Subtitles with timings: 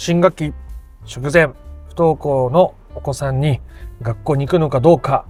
[0.00, 0.54] 新学期
[1.12, 1.48] 直前、
[1.88, 3.60] 不登校のお子さんに
[4.00, 5.26] 学校に行くのかどうか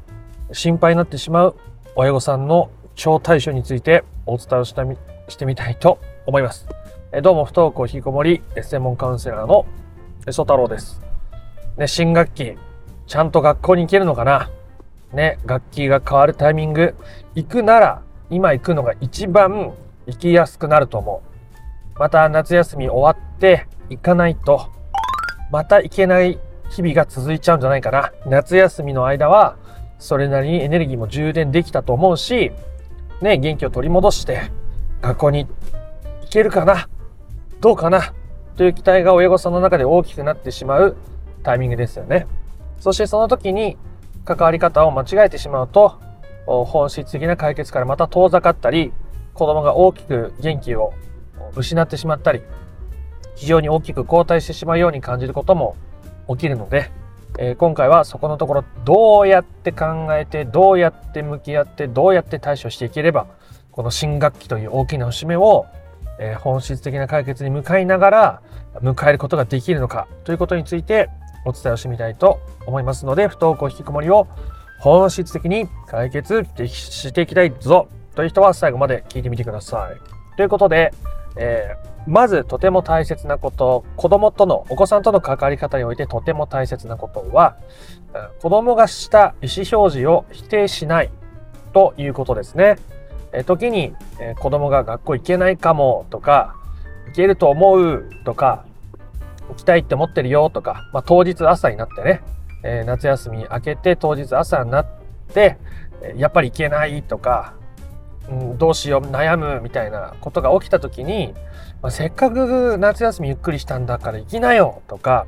[0.52, 1.56] 心配になってしまう
[1.96, 6.68] 親御さんの超対処についてお伝えをしたみしてみたいと思います。
[7.22, 9.64] どうも不登校引きこもり専門カウンセラーの
[10.30, 11.00] 曽太郎です。
[11.78, 12.58] ね、新学期、
[13.06, 14.50] ちゃんと学校に行けるのかな？
[15.14, 16.94] ね、学期が変わるタイミング、
[17.34, 19.72] 行くなら今行くのが一番
[20.04, 21.37] 行きやすくなると思う。
[21.98, 24.70] また夏休み終わって行かないと、
[25.50, 26.38] また行けない
[26.70, 28.12] 日々が続いちゃうんじゃないかな。
[28.26, 29.56] 夏休みの間は、
[29.98, 32.52] それなりにエネルギーも充電できたと思うし、
[33.20, 34.42] ね、元気を取り戻して、
[35.02, 36.88] 学校に行けるかな
[37.60, 38.12] どうかな
[38.56, 40.96] という期待が親御さんの中で大きくなってしまう
[41.42, 42.26] タイミングですよね。
[42.78, 43.76] そしてその時に
[44.24, 45.98] 関わり方を間違えてしまうと、
[46.46, 48.92] 本質的な解決からまた遠ざかったり、
[49.34, 50.92] 子供が大きく元気を
[51.56, 52.42] 失ってしまったり、
[53.36, 55.76] 非常に大きく後退してしまうように感じることも
[56.28, 56.90] 起きるので、
[57.38, 63.28] えー、今回はそこのところどうやって考えてどうやって向き合ってどうやって対処していければ
[63.70, 65.66] この新学期という大きな節目を、
[66.18, 68.42] えー、本質的な解決に向かいながら
[68.82, 71.08] 迎えることができるのかということについて
[71.44, 74.26] お伝えをしてみたいと思いますので不登校引きこもりを
[74.80, 80.36] 本質的に解決していきたいぞという人は最後まで聞いてみてください。
[80.36, 80.92] ということで、
[81.38, 87.56] えー、まずとても大切なこと、子供との、お子さんとの関わり方においてとても大切なことは、
[88.42, 91.10] 子供がした意思表示を否定しない
[91.72, 92.76] ということですね。
[93.32, 96.56] えー、時に、えー、子供が学校行けないかもとか、
[97.06, 98.64] 行けると思うとか、
[99.48, 102.22] 行きたいって思ってるよとか、まあ、当日朝になってね、
[102.64, 104.86] えー、夏休み明けて当日朝になっ
[105.32, 105.56] て、
[106.16, 107.54] やっぱり行けないとか、
[108.30, 111.34] うん、どうしよう悩むみたいなことが起きた時に、
[111.82, 115.26] まあ、せっかく夏休みゆっくりしたんだから行きなよとか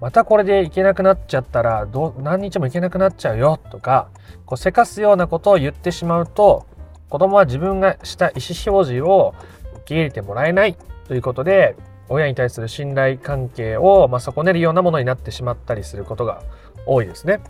[0.00, 4.08] またこれで行けなくなっちゃったらど何日も行けなくなっちゃうよとか
[4.44, 6.66] こうせかすようなことを言ってしまうと
[7.08, 9.34] 子供は自分がした意思表示を
[9.74, 10.76] 受け入れてもらえない
[11.06, 11.76] ということで
[12.08, 16.42] 親に対する信頼関係を、ま、損ねるようなものになってしまったりすることが
[16.86, 17.40] 多いですね。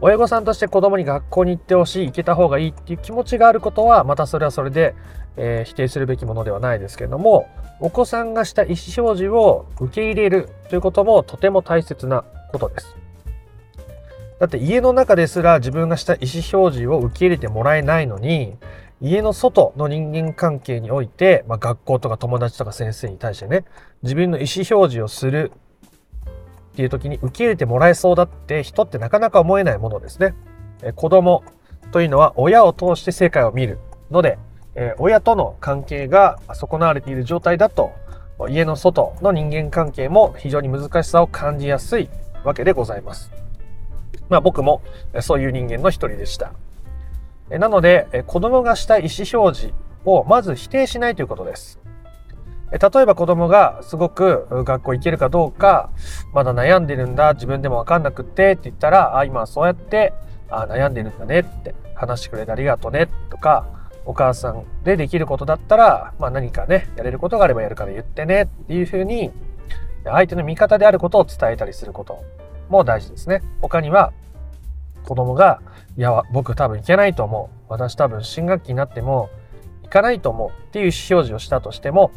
[0.00, 4.94] 親御さんとして子供に学校に行ってほしい行けた方がいいっていう気持ちがあることはまたそれはそれで、
[5.36, 7.48] えー、否定するべきものではないですけれども
[7.80, 12.96] お子さんがした意思表示を受け入れるということもとても大切なことです。
[14.38, 18.56] だって家の中ですら自分がした意思表示を受け入れてもらえないのに
[19.00, 23.64] 家の外の人間関係において、まあ、学校とか友達とか先生に対してね
[24.02, 25.50] 自分の意思表示をする
[26.78, 30.36] っていう時に受け入れてもらえそうだって人ってなかなか思えないものですね。
[30.80, 31.42] え子供
[31.90, 33.80] というのは親を通して世界を見る
[34.12, 34.38] ので、
[34.76, 37.90] え親との関係が損なわれている状態だと
[38.48, 42.08] 家の外の人間関係も非常に難しさを感じやすい
[42.44, 43.32] わけでございます。
[44.28, 44.80] まあ僕も
[45.20, 46.52] そういう人間の一人でした。
[47.50, 49.74] なので子供がしたい意思表示
[50.04, 51.80] をまず否定しないということです。
[52.70, 55.90] 例えば子供がすごく学校行けるかどうか、
[56.34, 60.12] まだ悩んでるんだ、自分でもわかんなくってって言ったら、あ、今そうやって
[60.50, 63.66] あ悩んでるんだねって話してくれてありがとうねとか、
[64.04, 69.30] お母さんでできることだったら、まあ何かね、やれることがあればやるから言ってねっていうふうに、
[70.04, 72.22] 相手の味方であることを伝えたりすること
[72.68, 73.42] も大事ですね。
[73.60, 74.12] 他には、
[75.04, 75.60] 子供が、
[75.96, 77.56] いや、僕多分行けないと思う。
[77.68, 79.28] 私多分新学期になっても
[79.82, 82.10] 行かないと思うっていう意思表示をしたとしても、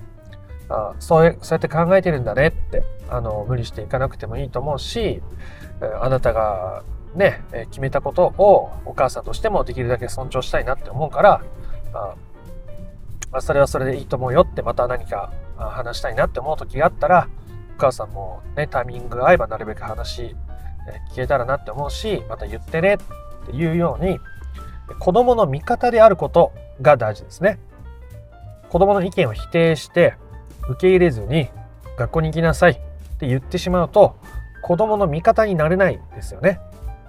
[0.72, 5.22] あそうそうやって考えてるんだねってあの無理していかなくてもいいと思うし
[6.02, 6.84] あなたが
[7.14, 11.44] ね決めたことをお母さんとしてもできるだけ尊重したいなって思うから
[11.94, 12.16] あ
[13.34, 17.28] あ、それはそれでいいと思うよってまた何か話したいなって思う時があったら
[17.76, 20.36] お母さんもねタイミングが合えばなるべく話
[21.12, 24.20] 聞けたらなって思うしまた言ってねっていうように
[25.00, 27.59] 子供の味方であることが大事ですね。
[28.70, 30.16] 子供の意見を否定して
[30.69, 31.49] 受け入れずに
[31.97, 32.75] 学校に行きなさいっ
[33.17, 34.16] て言ってしまうと
[34.61, 36.59] 子供の味方になれないですよね。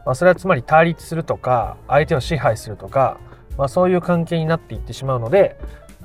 [0.05, 3.19] まあ、それはつまり対立するとか相手を支配するとか、
[3.57, 5.57] まあ、そういう関係になっていってしまうので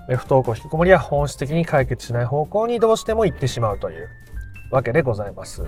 [0.08, 4.10] 不登校引きこもりは本質的に解決しない方向にどうしても行ってしまうという
[4.72, 5.64] わけでございます。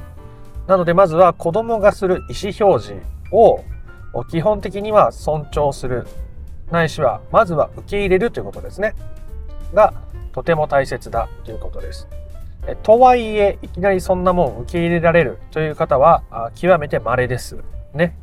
[0.68, 3.02] なのでまずは子供がする意思表示
[3.32, 3.64] を
[4.30, 6.08] 基本的には尊重する
[6.72, 8.94] ないしはまずは受け入れるということですね。
[9.74, 9.94] が
[10.34, 12.08] とても大切だということです。
[12.84, 17.58] とはいえ、いきなりそんなもん受け入れられるという方は極めて稀です。
[17.94, 18.16] ね。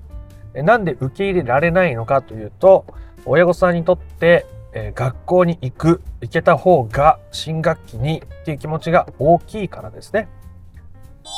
[0.55, 2.85] なんで受け入れられないのかというと、
[3.25, 4.47] 親御さんにとって
[4.95, 10.29] 学校に行く、行けた方が新学期にっていう気持ちが大きいからですね。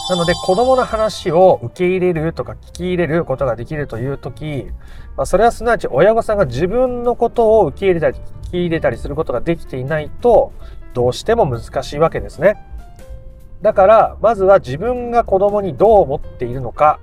[0.09, 4.67] なので子供の話を受け入れるとか聞き入れることができるという時、
[5.17, 10.53] まあ、それはすなわち親御さんが自分のことを受け入れたり聞き入れたりすることができていないと
[10.95, 12.57] どうしても難しいわけですね。
[13.61, 17.01] だからまずは自分が子供にどう思っているのか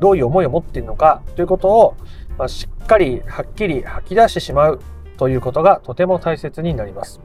[0.00, 1.96] どういう思いを持っているのかということを、
[2.38, 4.80] まあ、しっかりはっきり吐き出してしまう
[5.16, 7.20] ということがとても大切になります。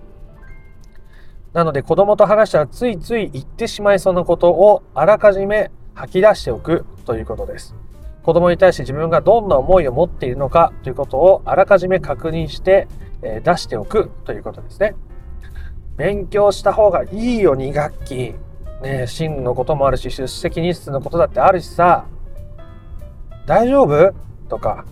[1.54, 7.76] なので子供と話したらついつい言ってしまいそうなことをあらかじめ吐き出しておくということです。
[8.24, 12.88] 子供に対して自分がどんな思いを持っているのかということをあらかじめ確認して、
[13.22, 14.96] え出しておくということですね。
[15.96, 18.36] 勉強した方がいいよ2学期。
[18.84, 22.06] ね真のこともあるし出席日数のことだってあるしさ
[23.48, 24.14] 大丈夫？
[24.50, 24.86] とか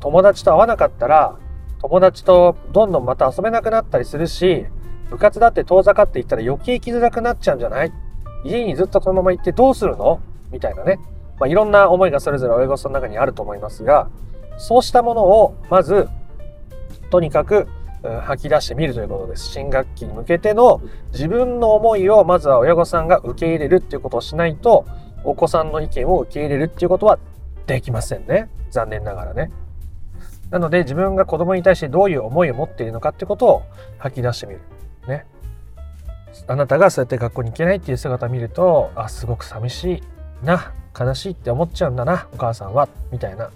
[0.00, 1.36] 友達と会わなかったら
[1.80, 4.66] 友達とどんどんまた遊べなくなったりするし
[5.10, 7.92] 部活だって遠ざかっていったら余計行きづらくなっちゃうんじゃない？
[8.44, 10.20] 家にずっとこのまま行ってどうするの？
[10.50, 10.98] みたいなね、
[11.38, 14.10] まあ、いろんな思いがそれぞれ親御さんの中にあると思いますが
[14.58, 16.08] そうしたものをまず
[17.10, 17.68] とにかく
[18.22, 19.48] 吐き出してみるということです。
[19.48, 20.80] 新学期に向けての
[21.12, 24.86] 自分の思いをまずは親御さんが受け入れるっていうことをしないと
[25.24, 27.18] お子さんの意見を受け入れるっていうことは
[27.66, 28.48] できませんね。
[28.70, 29.50] 残念ながらね。
[30.50, 33.62] なので自分が子供に対してどういう思いを持っているのかってことを
[33.98, 34.60] 吐き出してみる。
[35.06, 35.26] ね。
[36.46, 39.92] あなたがそうやって学校に行けないっていう姿を見ると、あ、すごく寂し
[40.42, 43.50] いな、悲しいって思っちゃうんだな、お母さんは、みたいな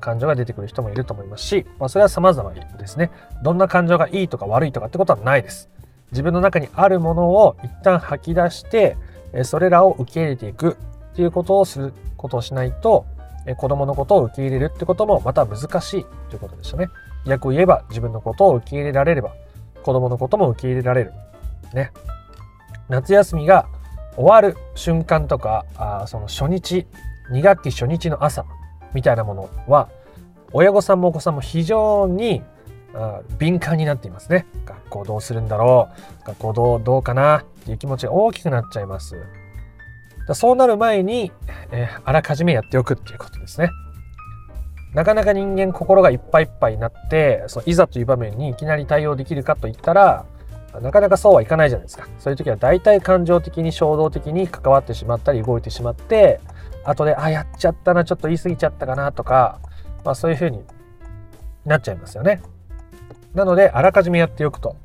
[0.00, 3.10] 感情が出てくる人もいると思いますし、まあ、それは様々ですね。
[3.42, 5.68] どんな感情がいいとか悪いとかってことはないです。
[6.12, 8.96] 自分の中にあるものを一旦吐き出して、
[9.44, 10.76] それらを受け入れていく
[11.12, 13.06] っていうことをすることをしないと、
[13.56, 16.88] 子供のことを受け入れるってこともまた難しいということでしたね。
[17.26, 19.32] 逆を言えば自分のことを受け入れられれば
[19.86, 21.12] 子供のことも受け入れられる。
[21.72, 21.92] ね。
[22.88, 23.68] 夏休みが
[24.16, 26.86] 終わる瞬間とか、あその初日、
[27.30, 28.44] 2学期初日の朝
[28.94, 29.88] みたいなものは、
[30.52, 32.42] 親御さんもお子さんも非常に
[33.38, 34.46] 敏感になっていますね。
[34.64, 35.88] 学校どうするんだろ
[36.24, 36.26] う？
[36.26, 37.38] 学校どうどうかな？
[37.38, 39.14] っていう気持ちが大きくなっちゃいます。
[40.34, 41.30] そうなる前に、
[41.70, 43.70] えー、あらかじめやっておくっていうことですね。
[44.96, 50.24] なかなか人間心がいっぱいいっぱいになってそのいざという場面にいきなり対応できるかといったら
[50.80, 52.08] なかなかそうはいかないじゃないですか。
[52.18, 56.40] そういう時は大体感情的に衝動的に関わってしまったり動いてしまって
[56.82, 59.60] 後であやっちゃったなちょっと言い過ぎちゃったかなとか、
[60.02, 60.64] まあ、そういうふうに
[61.66, 62.40] なっちゃいますよね。
[63.34, 64.76] なのであらかじめやっておくと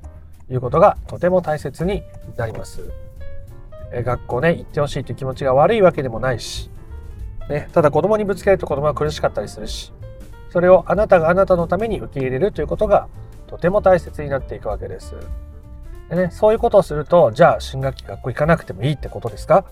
[0.49, 2.03] いうことがとても大切に
[2.35, 2.81] なります。
[3.93, 6.69] 学校ね行ってほしいという気持ちが悪いわけでもないし
[7.49, 9.91] ね、ただ子供にぶつけると子供は苦しかったりするし
[10.51, 13.07] それをあなたがあなたのために受け入れるということが
[13.47, 15.15] とても大切になっていくわけです。
[16.09, 19.65] でね、そういうことをすると、じゃあ新学期学校行かなくてもいいってことですか？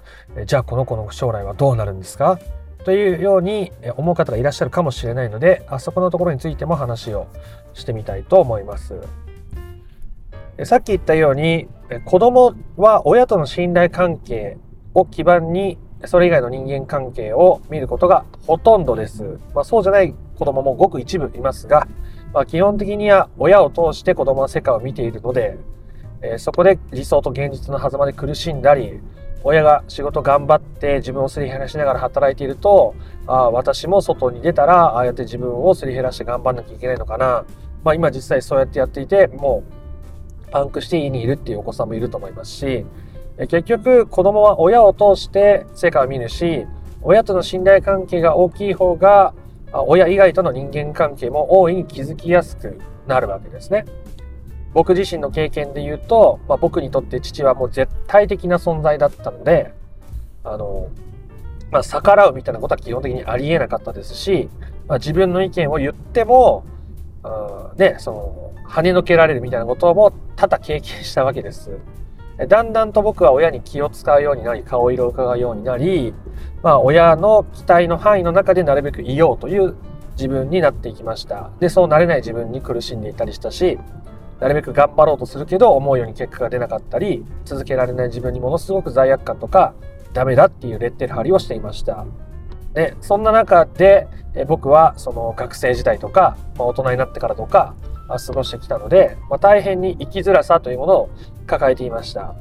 [0.46, 2.40] じゃあこの子の将来はどうなるんですか？
[2.86, 7.28] というように思う方がいらっしゃるかもしれないので、あそこのところについても話を
[7.74, 9.02] してみたいと思います。
[10.64, 11.68] さっき言ったように、
[12.06, 14.58] 子供は親との信頼関係
[14.94, 19.40] を基盤にそれ以外の人間関係を見ることがほとんどです。
[19.54, 21.88] まあ、そうじゃない子供もごく一部いますが、
[22.34, 25.57] まあ、基本的には親を通して子供は世界を見ているので、
[26.22, 29.00] えー、そこで理想と現実の狭間で苦しんだり、
[29.44, 32.94] 親が仕事頑張って自分をすり減らしながら働いていると、
[33.26, 37.45] あ私も外に出たら、ああやって自分をすり減らして頑張んなきゃいけないのかな。
[37.83, 39.64] まあ今実際そうやってやっていて、も
[40.47, 42.85] うパンクして家にいるっていうお子さんもいると思いますし、
[43.48, 46.66] 結局子供は親を通して成果を見るし、
[47.02, 49.34] 親との信頼関係が大きい方が、
[49.72, 53.86] 親以外との人間関係も大いに気づきやすくなるわけですね。
[54.74, 59.74] 僕自身の経験で言うと、まあ、僕にとって父はもう絶対的な存在だったので、
[60.44, 60.90] あの、
[61.72, 64.50] まあ、逆らうみたいなことは基本的にありえなかったですし、
[64.88, 66.66] まあ、自分の意見を言っても、
[67.24, 71.78] あね、その、跳ねのけられるみたいなことも多々経験したわけです。
[72.48, 76.14] だんだんと僕は親に気を使うようになり、顔色を伺うようになり、
[76.64, 79.76] まあ、親の期待の範囲の中でなるべくいようという
[80.14, 81.50] 自分になっていきました。
[81.60, 83.78] で、そうなれない自分に苦しんでいたりしたし、
[84.40, 89.74] なるべく頑張ろうとするけど、思うように結果が出なかったり、続けられない自分にものすごく罪悪感とか、
[90.14, 92.06] ダメだっていうレッテル貼りをしていました。
[92.74, 94.08] で、そんな中で、
[94.48, 97.76] 僕はその学生時代とか、ま、大人になってからとか、
[98.18, 101.09] 過ごしてきたので、まあ、大変に生きづらさというものを
[101.45, 102.35] 抱えていました。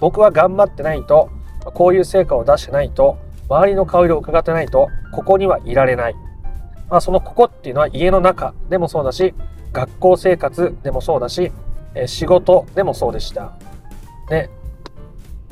[0.00, 1.30] 僕は頑張ってないと
[1.72, 3.16] こういう成果を出してないと
[3.48, 6.14] 周りの顔色を伺ってないとここにはいられない、
[6.90, 9.34] まあ、そのここっていうのは家の中でもそうだし
[9.72, 11.52] 学校生活でもそうだし
[12.06, 13.52] 仕事でもそうでした。
[14.28, 14.50] で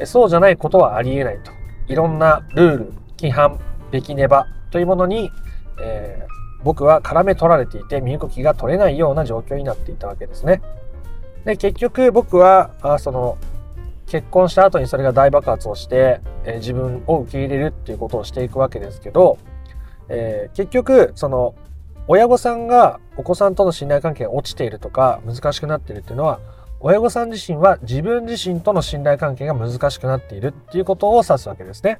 [0.04, 1.52] そうじゃないことはありえないと。
[1.86, 3.58] いろんなルール、規範、
[3.90, 5.30] べきねばというものに、
[5.80, 10.62] えー、僕は絡め取られていて身動きが取れないような状況になっていたわけですね。
[11.44, 13.38] で結局僕はあその
[14.06, 19.38] 結婚した後にそれが大爆発をして、えー、自分を受け入れるっていうことをしていくわけですけど、
[20.08, 21.54] えー、結局その
[22.08, 26.40] 親御さんがお子さんとの信頼関係が落ちているとか難しくなっているっていうのは
[26.84, 31.98] 親御さん自身は自分自身との信頼関係が難しくなっているっていうことを指すわけですね。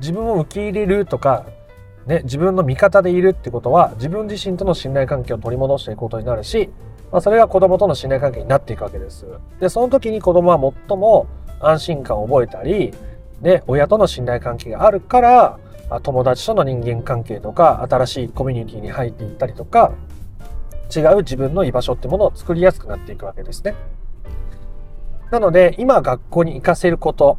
[0.00, 1.44] 自分を受け入れるとか、
[2.06, 6.70] ね、自分の味方でいるってことは自分自身との信頼関係を取り戻していくことになるし、
[7.12, 9.26] まあ、それが子供との信頼関係になっていくわけです。
[9.60, 11.26] で、その時に子供は最も
[11.60, 12.92] 安心感を覚えたり、
[13.40, 15.58] ね、親との信頼関係があるから、
[16.02, 19.92] 友達との人間関係とか、新しいコミュニティに入っていったりとか、
[20.94, 23.74] 違う自分の居場所ってものを作りやすくなっていくわけですね。
[25.30, 27.38] なので、今学校に行かせること、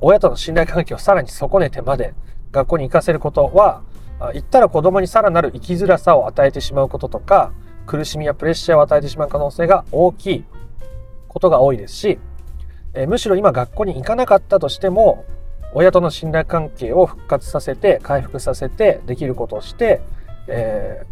[0.00, 2.14] 親との信頼関係をさらに損ねてまで
[2.52, 3.82] 学校に行かせることは、
[4.32, 7.52] 言ったら子供にさらなる生きづらさを与えてしまうこととか、
[7.86, 10.44] 苦しみやプレッシャーを与えてしまう可能性が大きい
[11.28, 12.18] ことが多いですし、
[13.08, 15.24] むしろ今学校に行かなかったとしても、
[15.74, 20.00] 親との信頼関係を復活させて、回復させて、できることをして、
[20.46, 21.04] え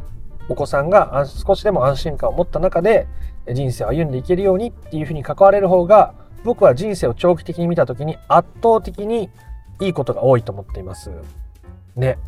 [0.49, 3.07] お子さんが少しでも安心感を持った中で
[3.53, 9.31] 人生を歩んでいけるようにっていうふうに関われる方が僕は人生を長期的に見た時に圧倒的に
[9.81, 11.11] いいことが多いと思っています。
[11.97, 12.19] ね。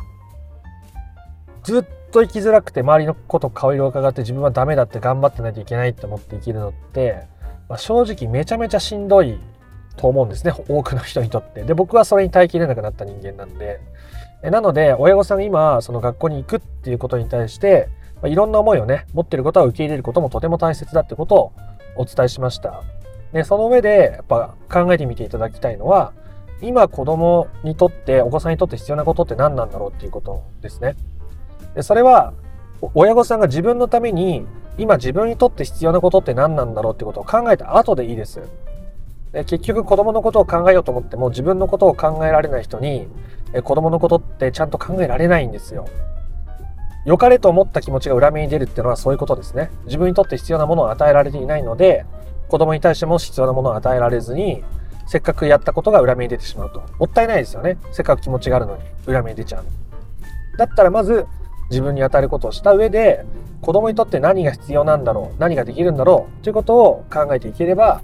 [1.65, 7.27] ずっと生きづらくて周りのこと顔色を伺って自分はダメだって頑張ってないといけないって思って生きるのって、
[7.67, 9.39] まあ、正直めちゃめちゃしんどい
[9.97, 11.63] と思うんですね 多くの人にとって。
[11.63, 13.79] で僕はそれに耐えきれなくなった人間なんで。
[14.43, 17.89] なので親御さんが今その学校に行くっていうことに対して
[18.21, 21.53] まあ、いろんな思いをね、持ってることは受け入れることもとても大切だってことを
[21.95, 22.83] お伝えしました。
[23.33, 26.13] で、その上で、やっぱ考えてみていただきたいのは、
[26.61, 30.95] 今子供にとって、お子さんにとって必要なことって何なんだろうっていうことですね。
[31.75, 32.33] で、それは、
[32.93, 34.45] 親御さんが自分のために、
[34.77, 38.41] 今自分にとって必要なことって何なんだろうってことを考えた後でいいです。
[39.31, 43.07] で結局子供のことを考えようと思っても自分のことを考えられない人に
[43.63, 45.87] 子供のことってちゃんと考えられないんですよ。
[47.05, 49.69] 良かれと思った気持ちが裏目に出るっていうのはそういうことですね。
[49.85, 52.05] 自分にとって必要なものを与えられていないので、
[52.49, 54.63] 子供に対しても必要なものを与えられずに、
[55.05, 56.81] せっかくやったことが裏目に出てしまうと。
[56.97, 57.77] もったいないですよね。
[57.91, 59.65] せっかく気持ちがあるのに裏目に出ちゃう。
[60.57, 61.27] だったらまず
[61.69, 63.25] 自分に与えることをした上で、
[63.61, 68.01] 子供にとって何が必要なんだろう、何ができるんだろうということを考えていければ、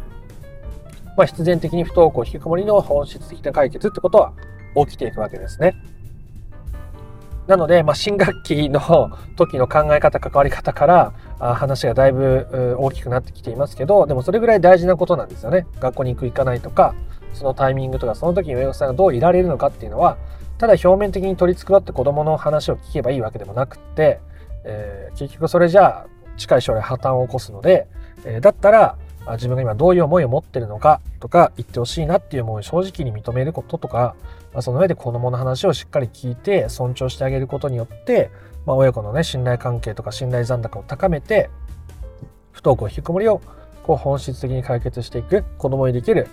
[1.18, 4.34] まあ、必然的に不登校引きこもりの本質的な解決ってことは
[4.76, 5.76] 起きていくわけですね。
[7.48, 15.66] なので、まあ、新学期の時の考え方、関わり方からあ話がだいぶ大きくなってきていますけど、でもそれぐらい大事なことなんですよね。
[15.80, 16.96] 学校に行く、行かないとか、
[17.34, 20.18] そのタイミングとか、その時に親御さんがどういられるのかっていうのは、
[20.62, 24.20] ただ表面的に取り繕って子供の話を聞けばいいわけでもなくって、
[24.64, 27.88] えー、結局それじゃあ近い将来破綻を起こすので、
[28.26, 28.96] えー、だったら
[29.32, 34.16] 自分が今どういう思いを持ってるのかとか言ってほしいなっていう思いを正直に認めることとか、
[34.54, 38.30] まあ、その上で子供の話をしっかり聞いて尊重してあげることによって、
[38.68, 41.50] まあ、親子のね信頼関係とか信頼残高を高めて
[42.52, 43.42] 不登校引きこもりを
[43.82, 46.28] こう本質的に解決していく子供にできる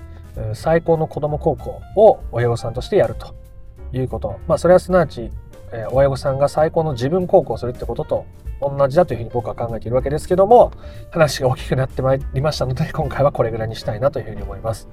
[0.53, 3.48] 最高の子供高校を親御さんとしてやると。
[3.93, 4.39] いうこと。
[4.47, 5.31] まあそれはすなわち、
[5.73, 8.27] えー、親御さんが最高の自分高校をするってことと
[8.61, 10.73] 同じだというふうに僕は考えているわけですけども
[11.11, 14.89] 話が大きくなってまいりましたので今回はこれぐらいにしたいなというふうに思います。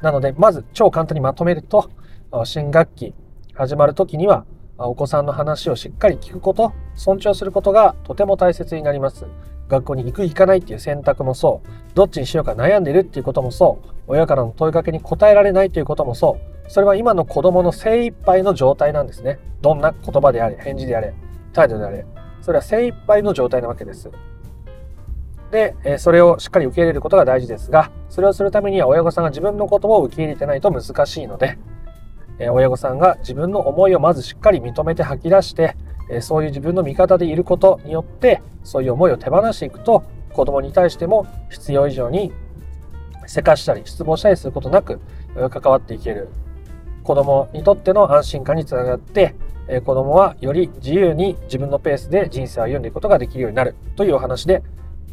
[0.00, 1.90] なのでまず超簡単にまとめると
[2.44, 3.14] 新学期
[3.54, 4.46] 始まる時には
[4.78, 9.26] お子さんの話をしっかり聞くこと尊重することがとても大切になります
[9.68, 19.40] 学校に行く行かないっていう選択もそうどっちにしようか悩んでるっていうこともそう親からの問いかけに答えられないということもそうそれは今の子供の精一杯の状態なんですね。
[19.60, 21.12] どんな言葉であれ返事であれ
[21.52, 22.06] 態度であれ。
[22.42, 24.08] それは精一杯の状態なわけです。
[25.50, 31.58] で、それをしっかり受け入れることが大事ですが、それをするためには親御さんが自分のことを受け入れてないと難しいので、
[32.38, 35.74] 親御さんが自分の思いをまずしっかり認めて吐き出して、
[36.20, 42.32] そういう自分の味方でいることによって、そういう思いを手放していくと、子供に対しても必要以上に
[43.26, 45.00] せかしたり失望したりすることなく
[45.50, 46.28] 関わっていける。
[47.02, 49.34] 子供にとっての安心感につながって、
[49.84, 54.62] 子供はより自由に自分のペースで人生を歩んでいくことができるようになるというお話で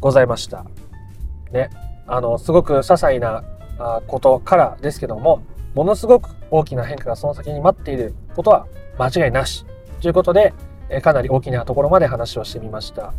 [0.00, 0.64] ございました。
[1.52, 1.70] ね、
[2.06, 3.44] あの、すごく些細な
[4.06, 5.42] ことからですけども、
[5.74, 8.66] ものすごく大きな変化がその先に待っていることは
[8.98, 9.64] 間違いなし。
[10.00, 10.54] ということで、
[11.02, 13.12] かなり大きなところまで話をしてみました。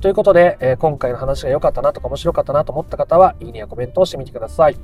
[0.00, 4.76] ということで、今回の話が良かったなとか面白かったなと思った方は、いいねやコメントをしてみてください。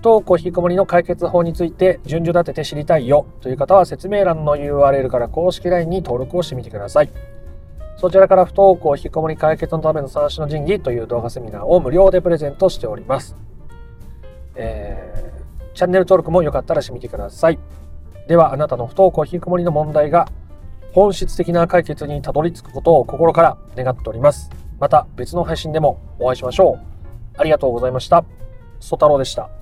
[0.00, 7.10] 不登校引きこもりの解決法について順序立てて知りたいよという方は説明欄の URL から公式 LINE に登録をしてみてください。
[7.98, 13.36] そちらから不登校引きこもり解決のための三種の神器という動画セミナーを無料でプレゼントしております。
[14.54, 17.58] えー、チャンネル登録もよかったらしてみてください。
[18.26, 20.28] ではあなたの不登校引きこもりの問題が
[20.94, 24.48] 本質的な解決にたどり着くことを心から願っております。
[24.78, 27.38] また別の配信でもお会いしましょう。
[27.38, 28.24] ありがとうございました。
[28.80, 29.59] ソ太郎でした。